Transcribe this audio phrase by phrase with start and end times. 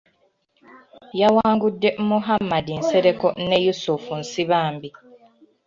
[1.21, 4.89] Yawangudde Muhammad Nsereko ne Yusufu Nsibambi.